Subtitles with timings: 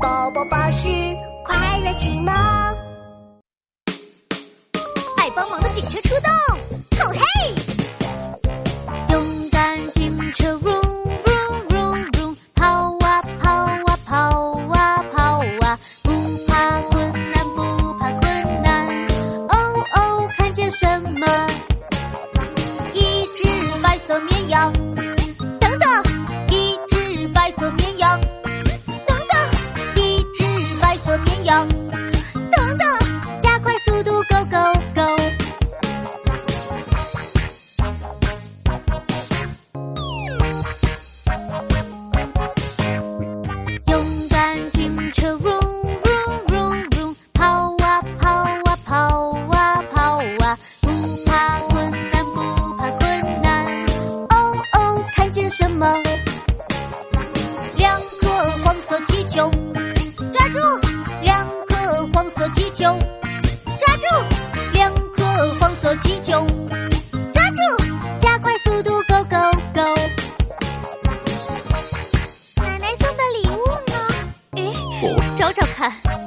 [0.00, 0.88] 宝宝巴士
[1.44, 2.32] 快乐启蒙。
[5.16, 6.30] 爱帮忙的警车出动
[7.00, 7.77] 吼嘿！
[55.78, 55.86] 猫
[57.76, 58.28] 两个
[58.64, 59.48] 黄色气球
[60.32, 60.58] 抓住！
[61.22, 62.98] 两个黄色气球
[63.78, 64.06] 抓住！
[64.72, 66.44] 两个黄色气球
[67.32, 67.60] 抓住！
[68.20, 69.94] 加快速度 go go go
[72.56, 73.94] 奶奶送的礼物呢？
[74.56, 74.74] 诶
[75.36, 76.17] 找找看。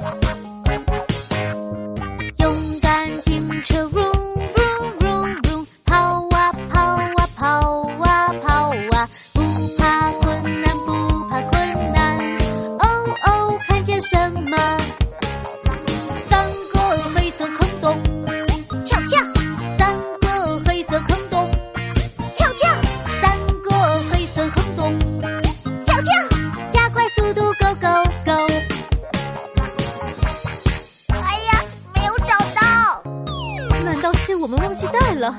[34.42, 35.32] 我们忘记带了，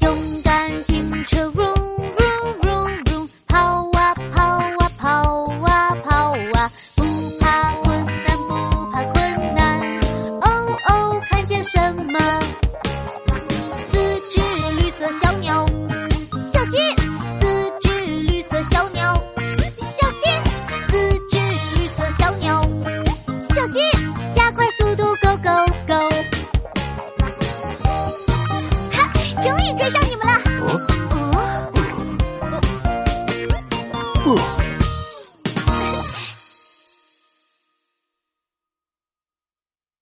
[0.00, 1.74] 勇敢警车，run
[2.16, 3.58] run run run，跑
[3.98, 5.08] 啊跑啊跑
[5.64, 7.02] 啊跑啊，不
[7.40, 10.00] 怕困难，不怕困难。
[10.40, 11.76] 哦哦，看见什
[12.12, 12.45] 么？